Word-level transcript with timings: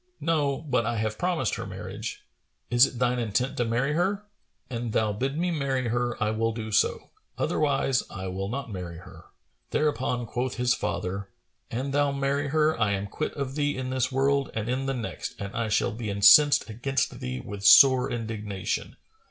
"No; 0.19 0.57
but 0.63 0.83
I 0.83 0.95
have 0.97 1.19
promised 1.19 1.53
her 1.57 1.67
marriage." 1.67 2.23
"Is 2.71 2.87
it 2.87 2.97
thine 2.97 3.19
intent 3.19 3.55
to 3.57 3.65
marry 3.65 3.93
her?" 3.93 4.25
"An 4.67 4.89
thou 4.89 5.13
bid 5.13 5.37
me 5.37 5.51
marry 5.51 5.89
her, 5.89 6.17
I 6.19 6.31
will 6.31 6.53
do 6.53 6.71
so; 6.71 7.11
otherwise 7.37 8.01
I 8.09 8.25
will 8.27 8.49
not 8.49 8.71
marry 8.73 8.97
her." 8.97 9.25
Thereupon 9.69 10.25
quoth 10.25 10.55
his 10.55 10.73
father, 10.73 11.29
"An 11.69 11.91
thou 11.91 12.11
marry 12.11 12.47
her, 12.47 12.75
I 12.79 12.93
am 12.93 13.05
quit 13.05 13.35
of 13.35 13.53
thee 13.53 13.77
in 13.77 13.91
this 13.91 14.11
world 14.11 14.49
and 14.55 14.67
in 14.67 14.87
the 14.87 14.95
next, 14.95 15.35
and 15.39 15.53
I 15.55 15.69
shall 15.69 15.91
be 15.91 16.09
incensed 16.09 16.67
against 16.67 17.19
thee 17.19 17.39
with 17.39 17.63
sore 17.63 18.09
indignation. 18.11 18.95